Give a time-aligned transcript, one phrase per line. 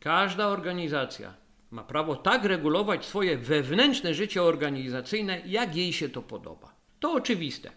[0.00, 1.34] Każda organizacja
[1.70, 6.74] ma prawo tak regulować swoje wewnętrzne życie organizacyjne, jak jej się to podoba.
[7.00, 7.70] To oczywiste.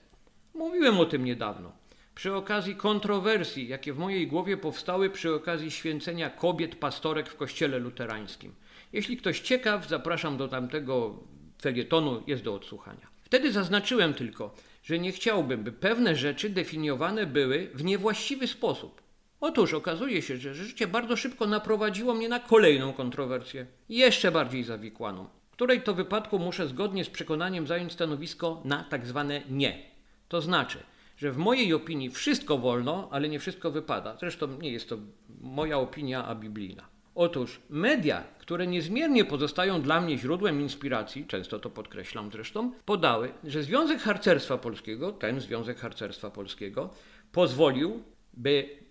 [0.53, 1.71] Mówiłem o tym niedawno.
[2.15, 7.79] Przy okazji kontrowersji, jakie w mojej głowie powstały przy okazji święcenia kobiet pastorek w kościele
[7.79, 8.55] luterańskim.
[8.93, 11.19] Jeśli ktoś ciekaw, zapraszam do tamtego
[11.61, 13.07] felietonu, jest do odsłuchania.
[13.23, 19.02] Wtedy zaznaczyłem tylko, że nie chciałbym, by pewne rzeczy definiowane były w niewłaściwy sposób.
[19.45, 25.27] Otóż okazuje się, że życie bardzo szybko naprowadziło mnie na kolejną kontrowersję, jeszcze bardziej zawikłaną,
[25.51, 29.79] której to wypadku muszę zgodnie z przekonaniem zająć stanowisko na tak zwane nie.
[30.27, 30.79] To znaczy,
[31.17, 34.17] że w mojej opinii wszystko wolno, ale nie wszystko wypada.
[34.19, 34.97] Zresztą nie jest to
[35.41, 36.83] moja opinia, a biblijna.
[37.15, 43.63] Otóż media, które niezmiernie pozostają dla mnie źródłem inspiracji, często to podkreślam zresztą, podały, że
[43.63, 46.89] Związek Harcerstwa Polskiego, ten Związek Harcerstwa Polskiego,
[47.31, 48.03] pozwolił,
[48.33, 48.82] by,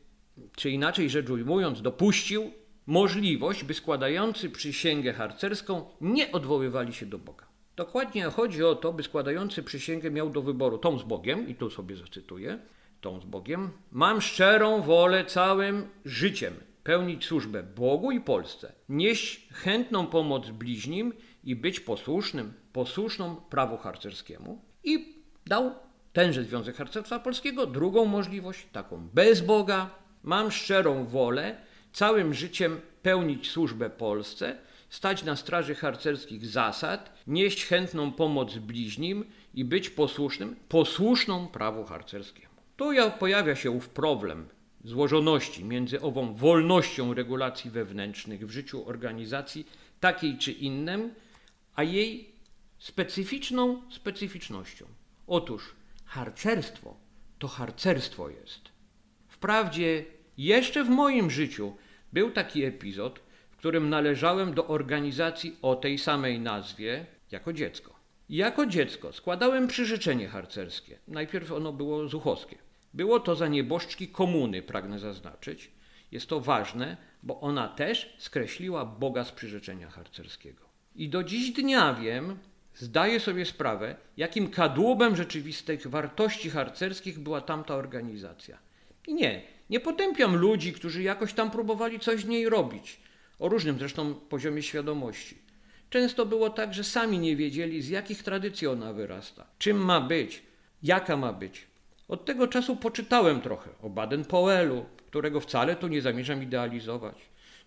[0.57, 2.51] czy inaczej rzecz ujmując, dopuścił
[2.87, 7.47] możliwość, by składający przysięgę harcerską nie odwoływali się do Boga.
[7.77, 11.71] Dokładnie chodzi o to, by składający przysięgę miał do wyboru tą z Bogiem, i tu
[11.71, 12.59] sobie zacytuję,
[13.01, 20.06] tą z Bogiem, mam szczerą wolę całym życiem pełnić służbę Bogu i Polsce, nieść chętną
[20.06, 21.12] pomoc bliźnim
[21.45, 24.65] i być posłusznym, posłuszną prawu harcerskiemu.
[24.84, 25.15] I
[25.47, 25.73] dał
[26.12, 29.91] tenże Związek Harcerstwa Polskiego drugą możliwość, taką bez Boga,
[30.23, 31.56] mam szczerą wolę
[31.92, 34.56] całym życiem pełnić służbę Polsce,
[34.91, 42.55] stać na straży harcerskich zasad, nieść chętną pomoc bliźnim i być posłusznym, posłuszną prawu harcerskiemu.
[42.77, 44.48] Tu pojawia się ów problem
[44.84, 49.67] złożoności między ową wolnością regulacji wewnętrznych w życiu organizacji
[50.00, 51.15] takiej czy innym,
[51.75, 52.33] a jej
[52.78, 54.87] specyficzną specyficznością.
[55.27, 56.97] Otóż harcerstwo
[57.39, 58.72] to harcerstwo jest.
[59.43, 60.05] Wprawdzie
[60.39, 61.77] jeszcze w moim życiu
[62.12, 67.95] był taki epizod, w którym należałem do organizacji o tej samej nazwie jako dziecko.
[68.29, 70.99] Jako dziecko składałem przyrzeczenie harcerskie.
[71.09, 72.59] Najpierw ono było zuchowskie.
[72.94, 75.71] Było to za nieboszczki komuny, pragnę zaznaczyć.
[76.12, 80.65] Jest to ważne, bo ona też skreśliła Boga z przyrzeczenia harcerskiego.
[80.97, 82.39] I do dziś dnia wiem,
[82.75, 88.72] zdaję sobie sprawę, jakim kadłubem rzeczywistych wartości harcerskich była tamta organizacja.
[89.07, 93.01] I nie, nie potępiam ludzi, którzy jakoś tam próbowali coś z niej robić,
[93.39, 95.39] o różnym zresztą poziomie świadomości.
[95.91, 100.43] Często było tak, że sami nie wiedzieli, z jakich tradycji ona wyrasta, czym ma być,
[100.83, 101.67] jaka ma być.
[102.09, 107.17] Od tego czasu poczytałem trochę o Baden-Powellu, którego wcale tu nie zamierzam idealizować.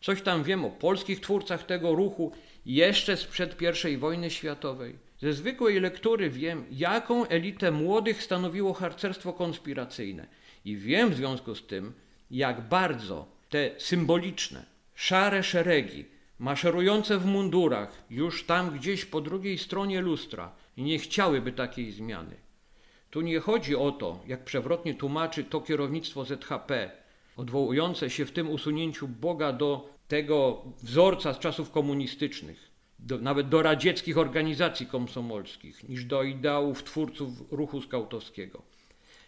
[0.02, 2.32] Coś tam wiem o polskich twórcach tego ruchu
[2.66, 3.58] jeszcze sprzed
[3.92, 4.96] I wojny światowej.
[5.22, 10.28] Ze zwykłej lektury wiem, jaką elitę młodych stanowiło harcerstwo konspiracyjne.
[10.66, 11.94] I wiem w związku z tym,
[12.32, 14.66] jak bardzo te symboliczne,
[14.96, 16.06] szare szeregi,
[16.40, 22.36] maszerujące w mundurach, już tam gdzieś po drugiej stronie lustra, nie chciałyby takiej zmiany.
[23.12, 26.92] Tu nie chodzi o to, jak przewrotnie tłumaczy to kierownictwo ZHP,
[27.38, 33.62] odwołujące się w tym usunięciu Boga do tego wzorca z czasów komunistycznych, do, nawet do
[33.62, 38.75] radzieckich organizacji komsomolskich, niż do ideałów twórców ruchu skautowskiego.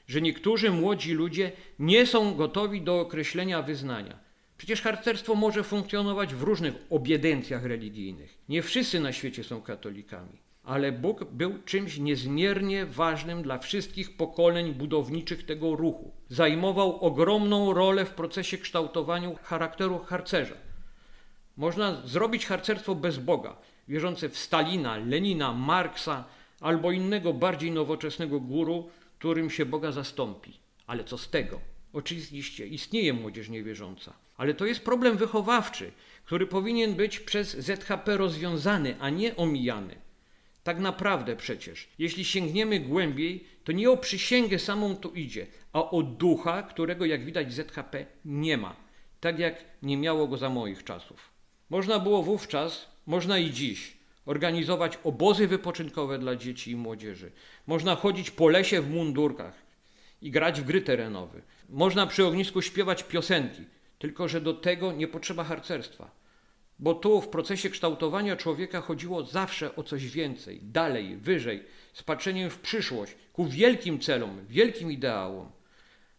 [0.08, 4.20] Że niektórzy młodzi ludzie nie są gotowi do określenia wyznania.
[4.58, 8.38] Przecież harcerstwo może funkcjonować w różnych obiedencjach religijnych.
[8.50, 14.74] Nie wszyscy na świecie są katolikami ale Bóg był czymś niezmiernie ważnym dla wszystkich pokoleń
[14.74, 16.12] budowniczych tego ruchu.
[16.30, 20.56] Zajmował ogromną rolę w procesie kształtowania charakteru harcerza.
[21.58, 23.56] Można zrobić harcerstwo bez Boga,
[23.88, 26.24] wierzące w Stalina, Lenina, Marksa
[26.62, 30.60] albo innego bardziej nowoczesnego guru, którym się Boga zastąpi.
[30.88, 31.62] Ale co z tego?
[31.94, 35.92] Oczywiście istnieje młodzież niewierząca, ale to jest problem wychowawczy,
[36.26, 39.96] który powinien być przez ZHP rozwiązany, a nie omijany.
[40.64, 46.04] Tak naprawdę przecież, jeśli sięgniemy głębiej, to nie o przysięgę samą tu idzie, a o
[46.04, 48.76] ducha, którego jak widać ZHP nie ma,
[49.20, 51.32] tak jak nie miało go za moich czasów.
[51.70, 53.97] Można było wówczas, można i dziś,
[54.28, 57.32] organizować obozy wypoczynkowe dla dzieci i młodzieży.
[57.68, 59.54] Można chodzić po lesie w mundurkach
[60.22, 61.42] i grać w gry terenowe.
[61.70, 63.62] Można przy ognisku śpiewać piosenki,
[64.00, 66.12] tylko że do tego nie potrzeba harcerstwa.
[66.80, 71.64] Bo tu w procesie kształtowania człowieka chodziło zawsze o coś więcej, dalej, wyżej,
[71.94, 75.52] z patrzeniem w przyszłość, ku wielkim celom, wielkim ideałom.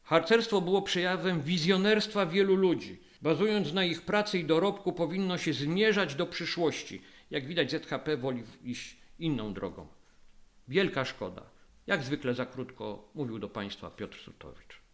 [0.02, 3.00] Harcerstwo było przejawem wizjonerstwa wielu ludzi.
[3.22, 7.02] Bazując na ich pracy i dorobku, powinno się zmierzać do przyszłości.
[7.30, 9.86] Jak widać, ZHP woli iść inną drogą.
[10.68, 11.42] Wielka szkoda.
[11.86, 14.87] Jak zwykle za krótko mówił do Państwa Piotr Sutowicz.